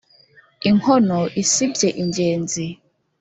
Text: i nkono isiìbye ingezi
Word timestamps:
i 0.67 0.69
nkono 0.77 1.19
isiìbye 1.41 1.89
ingezi 2.01 2.67